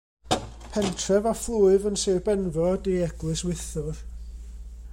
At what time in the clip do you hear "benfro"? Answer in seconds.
2.29-2.65